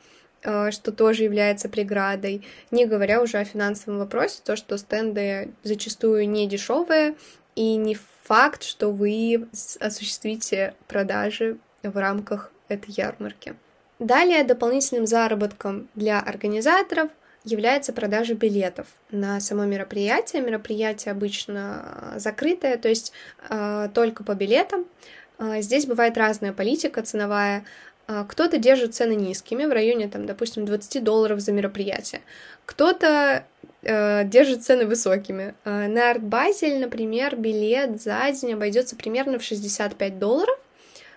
что 0.42 0.92
тоже 0.92 1.24
является 1.24 1.68
преградой, 1.68 2.42
не 2.70 2.86
говоря 2.86 3.20
уже 3.20 3.38
о 3.38 3.44
финансовом 3.44 3.98
вопросе, 3.98 4.40
то, 4.44 4.56
что 4.56 4.78
стенды 4.78 5.50
зачастую 5.62 6.28
не 6.28 6.46
дешевые, 6.48 7.14
и 7.56 7.76
не 7.76 7.96
факт, 8.22 8.62
что 8.62 8.90
вы 8.90 9.48
осуществите 9.80 10.74
продажи 10.88 11.58
в 11.82 11.96
рамках 11.96 12.52
этой 12.68 12.92
ярмарки. 12.92 13.54
Далее 13.98 14.44
дополнительным 14.44 15.06
заработком 15.06 15.88
для 15.94 16.20
организаторов 16.20 17.10
является 17.44 17.92
продажа 17.92 18.34
билетов 18.34 18.86
на 19.10 19.40
само 19.40 19.64
мероприятие. 19.64 20.42
Мероприятие 20.42 21.12
обычно 21.12 22.14
закрытое, 22.16 22.76
то 22.76 22.88
есть 22.88 23.12
э, 23.48 23.88
только 23.92 24.24
по 24.24 24.34
билетам. 24.34 24.86
Э, 25.38 25.60
здесь 25.60 25.86
бывает 25.86 26.16
разная 26.16 26.52
политика 26.52 27.02
ценовая. 27.02 27.64
Э, 28.10 28.24
кто-то 28.28 28.58
держит 28.58 28.94
цены 28.94 29.14
низкими, 29.14 29.64
в 29.64 29.72
районе, 29.72 30.08
там, 30.08 30.26
допустим, 30.26 30.64
20 30.64 31.04
долларов 31.04 31.40
за 31.40 31.52
мероприятие. 31.52 32.22
Кто-то 32.64 33.44
э, 33.82 34.24
держит 34.24 34.64
цены 34.64 34.86
высокими. 34.86 35.54
Э, 35.64 35.86
на 35.86 36.12
ArtBazel, 36.12 36.78
например, 36.78 37.36
билет 37.36 38.02
за 38.02 38.20
день 38.32 38.54
обойдется 38.54 38.96
примерно 38.96 39.38
в 39.38 39.44
65 39.44 40.18
долларов, 40.18 40.58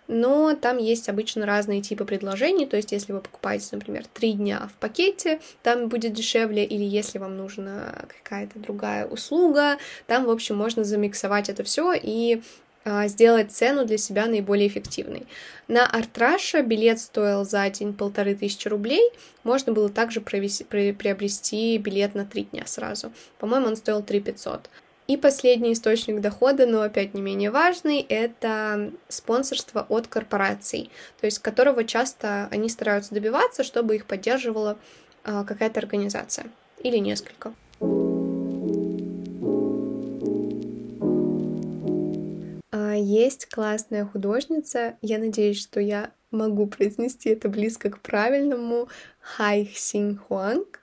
но 0.07 0.53
там 0.53 0.77
есть 0.77 1.09
обычно 1.09 1.45
разные 1.45 1.81
типы 1.81 2.05
предложений, 2.05 2.67
то 2.67 2.75
есть 2.75 2.91
если 2.91 3.13
вы 3.13 3.21
покупаете, 3.21 3.69
например, 3.71 4.03
три 4.13 4.33
дня 4.33 4.69
в 4.71 4.77
пакете, 4.79 5.39
там 5.63 5.87
будет 5.87 6.13
дешевле, 6.13 6.65
или 6.65 6.83
если 6.83 7.19
вам 7.19 7.37
нужна 7.37 8.05
какая-то 8.21 8.59
другая 8.59 9.07
услуга, 9.07 9.77
там, 10.05 10.25
в 10.25 10.29
общем, 10.29 10.57
можно 10.57 10.83
замиксовать 10.83 11.49
это 11.49 11.63
все 11.63 11.93
и 11.93 12.35
а, 12.35 12.62
сделать 13.05 13.51
цену 13.51 13.85
для 13.85 13.97
себя 13.97 14.25
наиболее 14.27 14.67
эффективной. 14.67 15.25
На 15.67 15.85
Артраше 15.85 16.61
билет 16.61 16.99
стоил 16.99 17.45
за 17.45 17.69
день 17.69 17.93
полторы 17.93 18.35
тысячи 18.35 18.67
рублей. 18.67 19.09
Можно 19.43 19.71
было 19.71 19.89
также 19.89 20.21
провести, 20.21 20.63
приобрести 20.65 21.77
билет 21.77 22.15
на 22.15 22.25
три 22.25 22.43
дня 22.43 22.65
сразу. 22.65 23.11
По-моему, 23.39 23.67
он 23.67 23.75
стоил 23.75 24.03
3 24.03 24.19
500. 24.19 24.69
И 25.07 25.17
последний 25.17 25.73
источник 25.73 26.21
дохода, 26.21 26.65
но 26.65 26.81
опять 26.81 27.13
не 27.13 27.21
менее 27.21 27.51
важный, 27.51 27.99
это 27.99 28.91
спонсорство 29.09 29.85
от 29.89 30.07
корпораций, 30.07 30.89
то 31.19 31.25
есть 31.25 31.39
которого 31.39 31.83
часто 31.83 32.47
они 32.51 32.69
стараются 32.69 33.13
добиваться, 33.13 33.63
чтобы 33.63 33.97
их 33.97 34.05
поддерживала 34.05 34.77
а, 35.25 35.43
какая-то 35.43 35.81
организация 35.81 36.47
или 36.81 36.97
несколько. 36.97 37.53
Есть 43.13 43.45
классная 43.47 44.05
художница, 44.05 44.97
я 45.01 45.17
надеюсь, 45.17 45.61
что 45.61 45.79
я 45.79 46.11
могу 46.31 46.67
произнести 46.67 47.29
это 47.29 47.47
близко 47.49 47.89
к 47.89 47.99
правильному, 47.99 48.89
Хай 49.19 49.71
Син 49.75 50.17
Хуанг. 50.17 50.81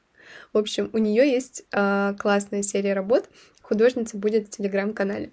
В 0.52 0.58
общем, 0.58 0.90
у 0.92 0.98
нее 0.98 1.30
есть 1.30 1.64
э, 1.72 2.14
классная 2.18 2.62
серия 2.62 2.94
работ. 2.94 3.28
Художница 3.62 4.16
будет 4.16 4.46
в 4.46 4.50
телеграм-канале. 4.50 5.32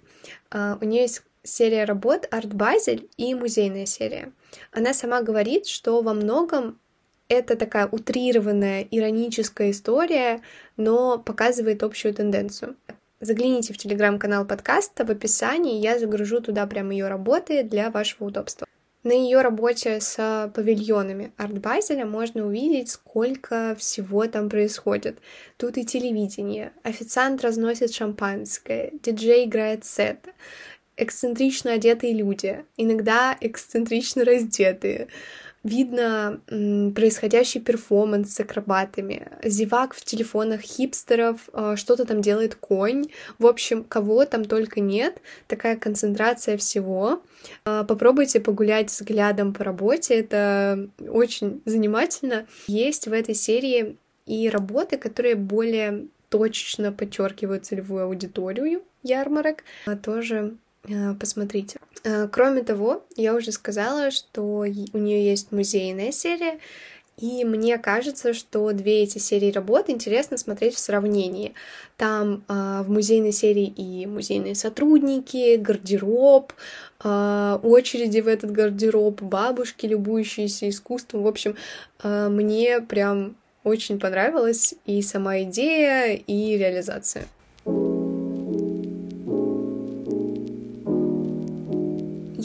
Э, 0.50 0.76
у 0.80 0.84
нее 0.84 1.02
есть 1.02 1.22
серия 1.44 1.84
работ 1.84 2.26
Арт 2.30 2.52
Базель 2.52 3.08
и 3.16 3.34
музейная 3.34 3.86
серия. 3.86 4.32
Она 4.72 4.92
сама 4.92 5.22
говорит, 5.22 5.66
что 5.66 6.02
во 6.02 6.14
многом 6.14 6.78
это 7.28 7.56
такая 7.56 7.86
утрированная, 7.86 8.86
ироническая 8.90 9.70
история, 9.70 10.40
но 10.76 11.18
показывает 11.18 11.82
общую 11.82 12.14
тенденцию. 12.14 12.76
Загляните 13.20 13.74
в 13.74 13.78
телеграм-канал 13.78 14.44
подкаста, 14.44 15.04
в 15.04 15.10
описании 15.10 15.80
я 15.80 15.98
загружу 15.98 16.40
туда 16.40 16.64
прямо 16.68 16.92
ее 16.92 17.08
работы 17.08 17.64
для 17.64 17.90
вашего 17.90 18.28
удобства. 18.28 18.64
На 19.02 19.10
ее 19.10 19.40
работе 19.40 20.00
с 20.00 20.52
павильонами 20.54 21.32
арт-базеля 21.36 22.06
можно 22.06 22.46
увидеть, 22.46 22.90
сколько 22.90 23.74
всего 23.76 24.26
там 24.28 24.48
происходит. 24.48 25.18
Тут 25.56 25.78
и 25.78 25.84
телевидение, 25.84 26.72
официант 26.84 27.42
разносит 27.42 27.92
шампанское, 27.92 28.92
диджей 29.02 29.46
играет 29.46 29.84
сет, 29.84 30.20
эксцентрично 30.96 31.72
одетые 31.72 32.12
люди, 32.12 32.64
иногда 32.76 33.36
эксцентрично 33.40 34.24
раздетые. 34.24 35.08
Видно 35.68 36.40
происходящий 36.94 37.60
перформанс 37.60 38.34
с 38.34 38.40
акробатами, 38.40 39.28
зевак 39.44 39.94
в 39.94 40.02
телефонах 40.02 40.62
хипстеров, 40.62 41.50
э, 41.52 41.74
что-то 41.76 42.06
там 42.06 42.22
делает 42.22 42.54
конь. 42.54 43.08
В 43.38 43.46
общем, 43.46 43.84
кого 43.84 44.24
там 44.24 44.46
только 44.46 44.80
нет, 44.80 45.20
такая 45.46 45.76
концентрация 45.76 46.56
всего. 46.56 47.22
Э, 47.66 47.84
попробуйте 47.86 48.40
погулять 48.40 48.90
взглядом 48.90 49.52
по 49.52 49.62
работе, 49.62 50.14
это 50.14 50.88
очень 51.06 51.60
занимательно. 51.66 52.46
Есть 52.66 53.06
в 53.06 53.12
этой 53.12 53.34
серии 53.34 53.98
и 54.24 54.48
работы, 54.48 54.96
которые 54.96 55.34
более 55.34 56.06
точечно 56.30 56.92
подчеркивают 56.92 57.66
целевую 57.66 58.04
аудиторию 58.04 58.82
ярмарок, 59.02 59.64
а 59.84 59.96
тоже 59.96 60.56
посмотрите. 61.20 61.80
Э, 62.04 62.28
кроме 62.28 62.62
того, 62.62 63.04
я 63.16 63.34
уже 63.34 63.52
сказала, 63.52 64.10
что 64.10 64.42
у 64.42 64.98
нее 64.98 65.24
есть 65.24 65.52
музейная 65.52 66.12
серия, 66.12 66.58
и 67.18 67.44
мне 67.44 67.78
кажется, 67.78 68.32
что 68.32 68.72
две 68.72 69.02
эти 69.02 69.18
серии 69.18 69.50
работ 69.50 69.90
интересно 69.90 70.38
смотреть 70.38 70.76
в 70.76 70.78
сравнении. 70.78 71.54
Там 71.96 72.44
э, 72.48 72.82
в 72.84 72.90
музейной 72.90 73.32
серии 73.32 73.66
и 73.66 74.06
музейные 74.06 74.54
сотрудники, 74.54 75.56
гардероб, 75.56 76.52
э, 77.02 77.58
очереди 77.62 78.20
в 78.20 78.28
этот 78.28 78.52
гардероб, 78.52 79.20
бабушки, 79.20 79.86
любующиеся 79.86 80.68
искусством. 80.68 81.24
В 81.24 81.26
общем, 81.26 81.56
э, 82.04 82.28
мне 82.28 82.80
прям 82.80 83.36
очень 83.64 83.98
понравилась 83.98 84.74
и 84.86 85.02
сама 85.02 85.42
идея, 85.42 86.14
и 86.14 86.56
реализация. 86.56 87.26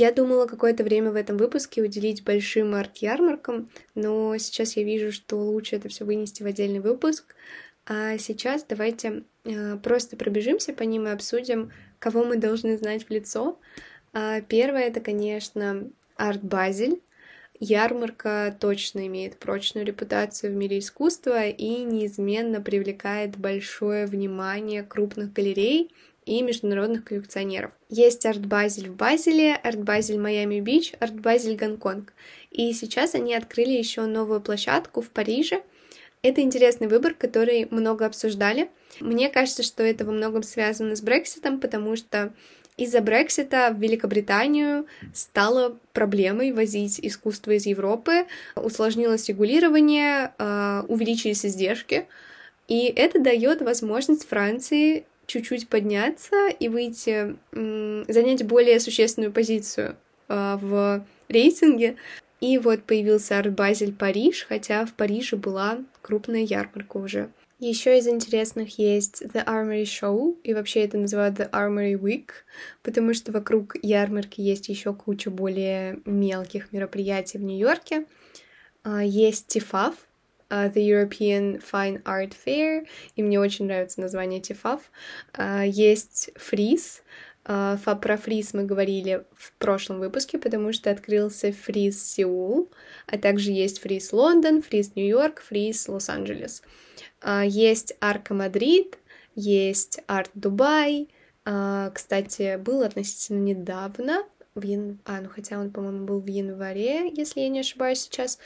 Я 0.03 0.11
думала 0.11 0.47
какое-то 0.47 0.83
время 0.83 1.11
в 1.11 1.15
этом 1.15 1.37
выпуске 1.37 1.81
уделить 1.81 2.25
большим 2.25 2.75
арт-ярмаркам, 2.75 3.69
но 3.95 4.35
сейчас 4.37 4.75
я 4.75 4.83
вижу, 4.83 5.13
что 5.13 5.37
лучше 5.37 5.77
это 5.77 5.87
все 5.87 6.03
вынести 6.03 6.43
в 6.43 6.45
отдельный 6.45 6.81
выпуск. 6.81 7.33
А 7.85 8.17
сейчас 8.17 8.65
давайте 8.67 9.23
э, 9.45 9.77
просто 9.77 10.17
пробежимся 10.17 10.73
по 10.73 10.83
ним 10.83 11.07
и 11.07 11.11
обсудим, 11.11 11.71
кого 11.99 12.25
мы 12.25 12.35
должны 12.35 12.77
знать 12.77 13.07
в 13.07 13.11
лицо. 13.11 13.57
А 14.11 14.41
первое 14.41 14.89
это, 14.89 14.99
конечно, 14.99 15.89
Арт 16.17 16.43
Базель. 16.43 17.01
Ярмарка 17.61 18.53
точно 18.59 19.07
имеет 19.07 19.37
прочную 19.37 19.85
репутацию 19.85 20.51
в 20.51 20.55
мире 20.57 20.79
искусства 20.79 21.47
и 21.47 21.77
неизменно 21.85 22.59
привлекает 22.59 23.37
большое 23.37 24.05
внимание 24.05 24.83
крупных 24.83 25.31
галерей 25.31 25.93
и 26.25 26.41
международных 26.41 27.03
коллекционеров. 27.03 27.71
Есть 27.89 28.25
Art 28.25 28.49
Basel 28.49 28.89
в 28.89 28.95
Базеле, 28.95 29.55
Art 29.55 29.79
Basel 29.79 30.19
Майами-Бич, 30.19 30.93
Art 30.99 31.20
Basel 31.20 31.55
Гонконг. 31.55 32.13
И 32.51 32.71
сейчас 32.73 33.15
они 33.15 33.35
открыли 33.35 33.71
еще 33.71 34.05
новую 34.05 34.41
площадку 34.41 35.01
в 35.01 35.09
Париже. 35.09 35.63
Это 36.21 36.41
интересный 36.41 36.87
выбор, 36.87 37.13
который 37.13 37.67
много 37.69 38.05
обсуждали. 38.05 38.69
Мне 38.99 39.29
кажется, 39.29 39.63
что 39.63 39.83
это 39.83 40.05
во 40.05 40.11
многом 40.11 40.43
связано 40.43 40.95
с 40.95 41.01
Брекситом, 41.01 41.59
потому 41.59 41.95
что 41.95 42.31
из-за 42.77 43.01
Брексита 43.01 43.71
в 43.71 43.79
Великобританию 43.79 44.87
стало 45.13 45.77
проблемой 45.91 46.51
возить 46.51 46.99
искусство 47.01 47.51
из 47.51 47.65
Европы, 47.65 48.25
усложнилось 48.55 49.27
регулирование, 49.29 50.33
а, 50.39 50.83
увеличились 50.87 51.45
издержки, 51.45 52.07
и 52.67 52.85
это 52.85 53.19
дает 53.19 53.61
возможность 53.61 54.27
Франции 54.27 55.05
чуть-чуть 55.33 55.67
подняться 55.67 56.49
и 56.49 56.69
выйти, 56.69 57.35
занять 57.51 58.45
более 58.45 58.79
существенную 58.79 59.31
позицию 59.31 59.97
а, 60.27 60.57
в 60.57 61.05
рейтинге. 61.27 61.95
И 62.39 62.57
вот 62.57 62.83
появился 62.83 63.39
арт-базель 63.39 63.93
Париж, 63.93 64.45
хотя 64.47 64.85
в 64.85 64.93
Париже 64.93 65.37
была 65.37 65.79
крупная 66.01 66.41
ярмарка 66.41 66.97
уже. 66.97 67.29
Еще 67.59 67.97
из 67.97 68.07
интересных 68.07 68.77
есть 68.77 69.23
The 69.23 69.45
Armory 69.45 69.83
Show, 69.83 70.37
и 70.43 70.53
вообще 70.53 70.81
это 70.81 70.97
называют 70.97 71.39
The 71.39 71.49
Armory 71.49 71.93
Week, 71.93 72.29
потому 72.83 73.13
что 73.13 73.31
вокруг 73.31 73.77
ярмарки 73.81 74.41
есть 74.41 74.67
еще 74.67 74.93
куча 74.93 75.31
более 75.31 75.99
мелких 76.05 76.73
мероприятий 76.73 77.37
в 77.37 77.43
Нью-Йорке. 77.43 78.05
А, 78.83 79.01
есть 79.01 79.55
uh, 79.55 79.95
The 80.53 80.75
European 80.75 81.59
Fine 81.61 82.03
Art 82.03 82.33
Fair, 82.45 82.87
и 83.15 83.23
мне 83.23 83.39
очень 83.39 83.65
нравится 83.65 84.01
название 84.01 84.39
TEFAF. 84.39 84.81
Uh, 85.33 85.67
есть 85.67 86.29
Frieze, 86.35 87.01
Uh, 87.45 87.99
про 87.99 88.15
фриз 88.15 88.53
мы 88.53 88.63
говорили 88.63 89.25
в 89.35 89.51
прошлом 89.57 89.99
выпуске, 89.99 90.37
потому 90.37 90.71
что 90.71 90.89
открылся 90.89 91.51
фриз 91.51 92.01
Сеул, 92.01 92.71
а 93.05 93.17
также 93.17 93.51
есть 93.51 93.81
фриз 93.81 94.13
Лондон, 94.13 94.61
фриз 94.61 94.95
Нью-Йорк, 94.95 95.41
фриз 95.41 95.89
Лос-Анджелес. 95.89 96.63
Есть 97.43 97.95
ARCO 97.99 98.33
Madrid, 98.33 98.97
есть 99.35 99.99
Art 100.07 100.31
Dubai. 100.35 101.09
Кстати, 101.43 102.55
был 102.55 102.81
относительно 102.83 103.39
недавно, 103.39 104.23
в 104.55 104.63
ян... 104.63 104.99
а, 105.05 105.19
ну 105.19 105.29
хотя 105.29 105.59
он, 105.59 105.71
по-моему, 105.71 106.05
был 106.05 106.19
в 106.19 106.27
январе, 106.27 107.11
если 107.11 107.41
я 107.41 107.49
не 107.49 107.59
ошибаюсь 107.59 108.01
сейчас, 108.01 108.39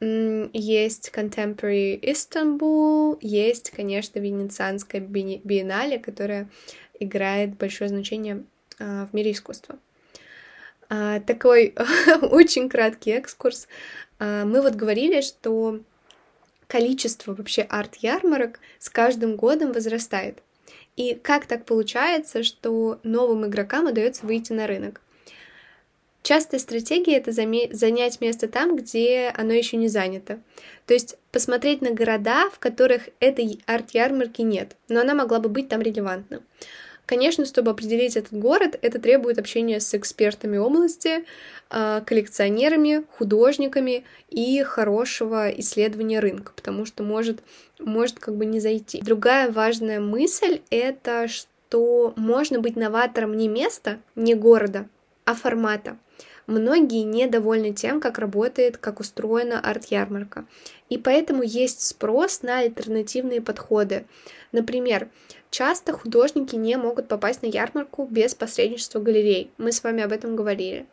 есть 0.00 1.10
Contemporary 1.14 2.00
Istanbul, 2.00 3.18
есть, 3.20 3.70
конечно, 3.70 4.18
Венецианская 4.18 5.00
биеннале, 5.00 5.98
которая 5.98 6.48
играет 6.98 7.56
большое 7.56 7.88
значение 7.88 8.44
а, 8.78 9.06
в 9.06 9.14
мире 9.14 9.32
искусства. 9.32 9.78
А, 10.88 11.20
такой 11.20 11.74
очень 12.22 12.68
краткий 12.68 13.10
экскурс. 13.10 13.68
А, 14.18 14.44
мы 14.46 14.62
вот 14.62 14.74
говорили, 14.74 15.20
что 15.20 15.80
количество 16.66 17.34
вообще 17.34 17.62
арт-ярмарок 17.62 18.58
с 18.78 18.88
каждым 18.88 19.36
годом 19.36 19.72
возрастает. 19.72 20.42
И 20.96 21.14
как 21.14 21.46
так 21.46 21.66
получается, 21.66 22.42
что 22.42 23.00
новым 23.02 23.46
игрокам 23.46 23.86
удается 23.86 24.24
выйти 24.24 24.52
на 24.52 24.66
рынок? 24.66 25.02
Частая 26.22 26.60
стратегия— 26.60 27.16
это 27.18 27.32
занять 27.32 28.20
место 28.20 28.46
там, 28.46 28.76
где 28.76 29.32
оно 29.36 29.52
еще 29.52 29.76
не 29.76 29.88
занято. 29.88 30.40
То 30.86 30.94
есть 30.94 31.16
посмотреть 31.32 31.80
на 31.80 31.92
города, 31.92 32.50
в 32.50 32.58
которых 32.58 33.08
этой 33.20 33.60
арт-ярмарки 33.66 34.42
нет, 34.42 34.76
но 34.88 35.00
она 35.00 35.14
могла 35.14 35.40
бы 35.40 35.48
быть 35.48 35.68
там 35.68 35.80
релевантна. 35.80 36.42
Конечно, 37.06 37.44
чтобы 37.44 37.72
определить 37.72 38.16
этот 38.16 38.38
город, 38.38 38.78
это 38.82 39.00
требует 39.00 39.40
общения 39.40 39.80
с 39.80 39.94
экспертами 39.94 40.58
области, 40.58 41.24
а, 41.68 42.02
коллекционерами, 42.02 43.04
художниками 43.18 44.04
и 44.28 44.62
хорошего 44.62 45.50
исследования 45.50 46.20
рынка, 46.20 46.52
потому 46.54 46.84
что 46.84 47.02
может, 47.02 47.42
может 47.80 48.20
как 48.20 48.36
бы 48.36 48.46
не 48.46 48.60
зайти. 48.60 49.00
Другая 49.02 49.50
важная 49.50 49.98
мысль— 49.98 50.60
это 50.70 51.26
что 51.26 52.12
можно 52.14 52.60
быть 52.60 52.76
новатором 52.76 53.36
не 53.36 53.48
места, 53.48 53.98
не 54.14 54.36
города, 54.36 54.86
а 55.24 55.34
формата. 55.34 55.96
Многие 56.50 57.04
недовольны 57.04 57.72
тем, 57.72 58.00
как 58.00 58.18
работает, 58.18 58.76
как 58.76 58.98
устроена 58.98 59.60
арт-ярмарка. 59.60 60.46
И 60.88 60.98
поэтому 60.98 61.44
есть 61.44 61.82
спрос 61.82 62.42
на 62.42 62.58
альтернативные 62.58 63.40
подходы. 63.40 64.04
Например, 64.50 65.08
часто 65.52 65.92
художники 65.92 66.56
не 66.56 66.76
могут 66.76 67.06
попасть 67.06 67.42
на 67.42 67.46
ярмарку 67.46 68.04
без 68.04 68.34
посредничества 68.34 68.98
галерей. 68.98 69.52
Мы 69.58 69.70
с 69.70 69.84
вами 69.84 70.02
об 70.02 70.10
этом 70.10 70.34
говорили. 70.34 70.86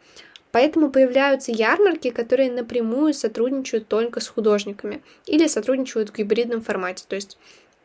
Поэтому 0.52 0.91
появляются 0.91 1.52
ярмарки, 1.52 2.12
которые 2.12 2.52
напрямую 2.52 3.15
сотрудничают 3.15 3.88
только 3.88 4.20
с 4.20 4.28
художниками 4.28 5.02
или 5.26 5.48
сотрудничают 5.48 6.12
в 6.12 6.15
гибридном 6.15 6.62
формате. 6.62 7.06
То 7.08 7.15
есть 7.15 7.39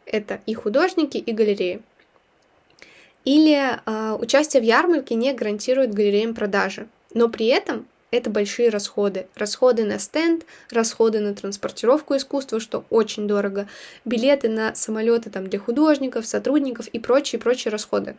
это 0.04 0.42
и 0.44 0.52
художники, 0.52 1.16
и 1.16 1.32
галереи. 1.32 1.80
Или 3.24 3.80
э, 3.86 4.12
участие 4.20 4.60
в 4.60 4.66
ярмарке 4.66 5.14
не 5.14 5.32
гарантирует 5.32 5.94
галереям 5.94 6.34
продажи 6.34 6.86
но 7.14 7.28
при 7.28 7.46
этом 7.46 7.86
это 8.12 8.28
большие 8.28 8.68
расходы. 8.68 9.26
Расходы 9.34 9.84
на 9.84 9.98
стенд, 9.98 10.44
расходы 10.70 11.20
на 11.20 11.34
транспортировку 11.34 12.14
искусства, 12.14 12.60
что 12.60 12.84
очень 12.90 13.26
дорого, 13.26 13.68
билеты 14.04 14.48
на 14.50 14.74
самолеты 14.74 15.30
там, 15.30 15.48
для 15.48 15.58
художников, 15.58 16.26
сотрудников 16.26 16.88
и 16.88 16.98
прочие-прочие 16.98 17.72
расходы. 17.72 18.16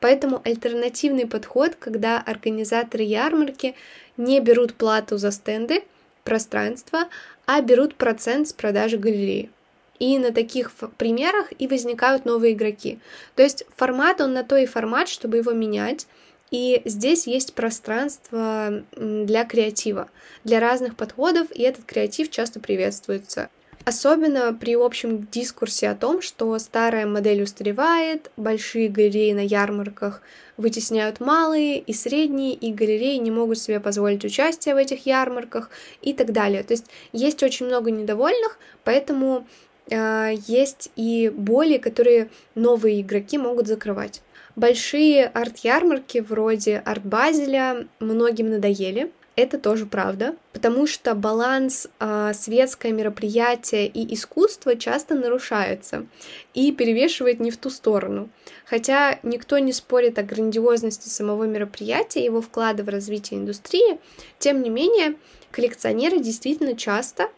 Поэтому 0.00 0.40
альтернативный 0.44 1.26
подход, 1.26 1.76
когда 1.78 2.18
организаторы 2.18 3.04
ярмарки 3.04 3.74
не 4.16 4.40
берут 4.40 4.74
плату 4.74 5.18
за 5.18 5.30
стенды, 5.30 5.84
пространство, 6.24 7.08
а 7.46 7.60
берут 7.60 7.94
процент 7.94 8.48
с 8.48 8.52
продажи 8.52 8.96
галереи. 8.96 9.50
И 9.98 10.18
на 10.18 10.32
таких 10.32 10.72
примерах 10.98 11.52
и 11.58 11.66
возникают 11.66 12.26
новые 12.26 12.52
игроки. 12.52 12.98
То 13.34 13.42
есть 13.42 13.64
формат, 13.74 14.20
он 14.20 14.34
на 14.34 14.44
то 14.44 14.56
и 14.56 14.66
формат, 14.66 15.08
чтобы 15.08 15.38
его 15.38 15.52
менять, 15.52 16.06
И 16.50 16.82
здесь 16.84 17.26
есть 17.26 17.54
пространство 17.54 18.84
для 18.96 19.44
креатива, 19.44 20.08
для 20.44 20.60
разных 20.60 20.96
подходов, 20.96 21.48
и 21.52 21.62
этот 21.62 21.84
креатив 21.84 22.30
часто 22.30 22.60
приветствуется. 22.60 23.50
Особенно 23.86 24.52
при 24.52 24.74
общем 24.74 25.28
дискурсе 25.30 25.88
о 25.88 25.94
том, 25.94 26.20
что 26.20 26.58
старая 26.58 27.06
модель 27.06 27.44
устаревает, 27.44 28.32
большие 28.36 28.88
галереи 28.88 29.32
на 29.32 29.44
ярмарках 29.44 30.22
вытесняют 30.56 31.20
малые 31.20 31.78
и 31.78 31.92
средние, 31.92 32.54
и 32.54 32.72
галереи 32.72 33.14
не 33.18 33.30
могут 33.30 33.58
себе 33.58 33.78
позволить 33.78 34.24
участие 34.24 34.74
в 34.74 34.78
этих 34.78 35.06
ярмарках 35.06 35.70
и 36.02 36.14
так 36.14 36.32
далее. 36.32 36.64
То 36.64 36.72
есть 36.72 36.86
есть 37.12 37.44
очень 37.44 37.66
много 37.66 37.92
недовольных, 37.92 38.58
поэтому 38.82 39.46
э, 39.88 40.32
есть 40.48 40.90
и 40.96 41.30
боли, 41.32 41.78
которые 41.78 42.28
новые 42.56 43.02
игроки 43.02 43.38
могут 43.38 43.68
закрывать. 43.68 44.20
Большие 44.56 45.26
арт-ярмарки 45.26 46.18
вроде 46.18 46.78
арт-базеля 46.78 47.86
многим 48.00 48.50
надоели, 48.50 49.12
это 49.36 49.58
тоже 49.58 49.84
правда, 49.84 50.34
потому 50.54 50.86
что 50.86 51.14
баланс 51.14 51.88
э, 52.00 52.32
светское 52.34 52.90
мероприятие 52.90 53.86
и 53.86 54.14
искусство 54.14 54.74
часто 54.76 55.14
нарушается 55.14 56.06
и 56.54 56.72
перевешивает 56.72 57.38
не 57.38 57.50
в 57.50 57.58
ту 57.58 57.68
сторону. 57.68 58.30
Хотя 58.64 59.18
никто 59.22 59.58
не 59.58 59.74
спорит 59.74 60.18
о 60.18 60.22
грандиозности 60.22 61.10
самого 61.10 61.44
мероприятия, 61.44 62.24
его 62.24 62.40
вклада 62.40 62.82
в 62.82 62.88
развитие 62.88 63.38
индустрии, 63.38 63.98
тем 64.38 64.62
не 64.62 64.70
менее 64.70 65.16
коллекционеры 65.50 66.18
действительно 66.18 66.74
часто 66.74 67.28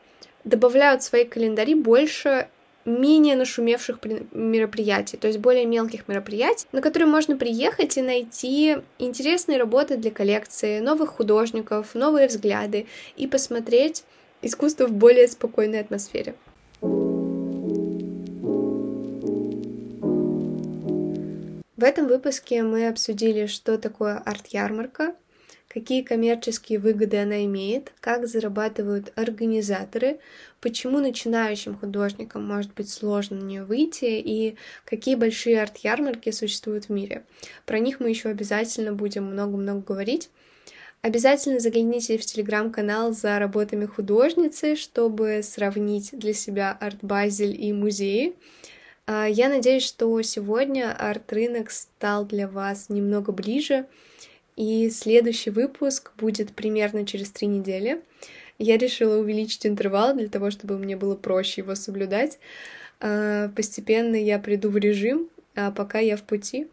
добавляют 0.44 1.02
в 1.02 1.07
свои 1.07 1.24
календари 1.24 1.74
больше 1.74 2.48
менее 2.88 3.37
нашумевших 3.37 3.98
мероприятий, 4.33 5.16
то 5.16 5.27
есть 5.27 5.38
более 5.38 5.66
мелких 5.66 6.09
мероприятий, 6.09 6.66
на 6.72 6.81
которые 6.81 7.09
можно 7.09 7.37
приехать 7.37 7.96
и 7.96 8.03
найти 8.03 8.79
интересные 8.98 9.59
работы 9.59 9.96
для 9.96 10.11
коллекции, 10.11 10.81
новых 10.81 11.11
художников, 11.11 11.94
новые 11.94 12.29
взгляды 12.29 12.87
и 13.16 13.27
посмотреть 13.27 14.05
искусство 14.42 14.87
в 14.87 14.92
более 14.92 15.29
спокойной 15.29 15.81
атмосфере. 15.81 16.35
В 21.77 21.85
этом 21.85 22.09
выпуске 22.09 22.64
мы 22.64 22.88
обсудили, 22.88 23.46
что 23.46 23.79
такое 23.79 24.18
арт-ярмарка, 24.18 25.14
какие 25.68 26.02
коммерческие 26.02 26.78
выгоды 26.78 27.18
она 27.18 27.44
имеет, 27.44 27.92
как 28.00 28.26
зарабатывают 28.26 29.12
организаторы, 29.16 30.18
почему 30.61 30.98
начинающим 30.98 31.76
художникам 31.76 32.46
может 32.46 32.74
быть 32.74 32.90
сложно 32.90 33.37
на 33.37 33.44
нее 33.44 33.64
выйти 33.64 34.07
и 34.07 34.57
какие 34.85 35.14
большие 35.14 35.62
арт-ярмарки 35.62 36.31
существуют 36.31 36.87
в 36.87 36.90
мире. 36.90 37.24
Про 37.66 37.78
них 37.78 38.00
мы 38.00 38.09
еще 38.09 38.31
обязательно 38.31 38.92
будем 38.92 39.24
много-много 39.24 39.81
говорить. 39.81 40.31
Обязательно 41.00 41.61
загляните 41.61 42.18
в 42.18 42.26
телеграм-канал 42.26 43.12
за 43.12 43.38
работами 43.38 43.87
художницы, 43.87 44.74
чтобы 44.74 45.42
сравнить 45.44 46.11
для 46.12 46.35
себя 46.35 46.76
арт-базель 46.81 47.54
и 47.57 47.72
музеи. 47.72 48.35
А, 49.07 49.26
я 49.26 49.48
надеюсь, 49.48 49.87
что 49.87 50.20
сегодня 50.22 50.92
арт-рынок 50.92 51.70
стал 51.70 52.26
для 52.26 52.48
вас 52.48 52.88
немного 52.88 53.31
ближе, 53.31 53.87
и 54.59 54.90
следующий 54.90 55.51
выпуск 55.51 56.11
будет 56.18 56.53
примерно 56.53 57.07
через 57.07 57.31
три 57.31 57.47
недели. 57.47 58.03
Я 58.59 58.77
решила 58.77 59.16
увеличить 59.16 59.64
интервал 59.64 60.16
для 60.16 60.27
того, 60.29 60.51
чтобы 60.51 60.79
мне 60.79 60.97
было 60.97 61.14
проще 61.14 61.61
его 61.61 61.77
соблюдать. 61.77 62.40
А, 62.99 63.51
постепенно 63.51 64.16
я 64.16 64.40
приду 64.40 64.68
в 64.71 64.77
режим, 64.77 65.29
а 65.55 65.71
пока 65.71 66.01
я 66.01 66.16
в 66.16 66.25
пути. 66.25 66.66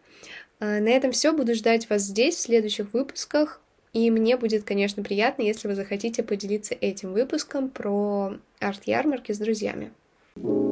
А, 0.59 0.79
на 0.79 0.89
этом 0.89 1.11
все. 1.11 1.31
Буду 1.31 1.53
ждать 1.53 1.87
вас 1.87 2.01
здесь 2.01 2.37
в 2.37 2.41
следующих 2.41 2.91
выпусках. 2.91 3.61
И 3.93 4.09
мне 4.09 4.35
будет, 4.35 4.63
конечно, 4.63 5.03
приятно, 5.03 5.43
если 5.43 5.67
вы 5.67 5.75
захотите 5.75 6.23
поделиться 6.23 6.73
этим 6.73 7.13
выпуском 7.13 7.69
про 7.69 8.33
арт-ярмарки 8.59 9.31
с 9.31 9.37
друзьями. 9.37 9.91
thank 10.35 10.47
you 10.47 10.64